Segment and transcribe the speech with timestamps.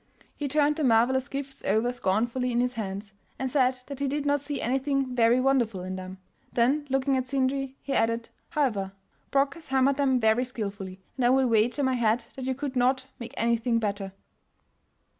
[0.35, 4.25] He turned the marvelous gifts over scornfully in his hands, and said that he did
[4.25, 6.17] not see anything very wonderful in them;
[6.51, 8.93] then, looking at Sindri he added, "However,
[9.29, 12.75] Brok has hammered them very skilfully, and I will wager my head that you could
[12.75, 14.11] not make anything better."